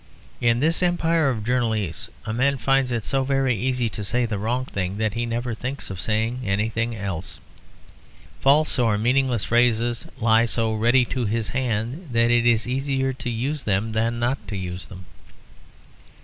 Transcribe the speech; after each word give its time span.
In 0.41 0.61
this 0.61 0.81
empire 0.81 1.29
of 1.29 1.43
journalese 1.43 2.09
a 2.25 2.33
man 2.33 2.57
finds 2.57 2.91
it 2.91 3.03
so 3.03 3.23
very 3.23 3.53
easy 3.55 3.87
to 3.89 4.03
say 4.03 4.25
the 4.25 4.39
wrong 4.39 4.65
thing 4.65 4.97
that 4.97 5.13
he 5.13 5.27
never 5.27 5.53
thinks 5.53 5.91
of 5.91 6.01
saying 6.01 6.41
anything 6.43 6.95
else. 6.95 7.39
False 8.39 8.79
or 8.79 8.97
meaningless 8.97 9.43
phrases 9.43 10.07
lie 10.17 10.45
so 10.45 10.73
ready 10.73 11.05
to 11.05 11.25
his 11.25 11.49
hand 11.49 12.09
that 12.13 12.31
it 12.31 12.47
is 12.47 12.67
easier 12.67 13.13
to 13.13 13.29
use 13.29 13.63
them 13.65 13.91
than 13.91 14.17
not 14.17 14.39
to 14.47 14.57
use 14.57 14.87
them. 14.87 15.05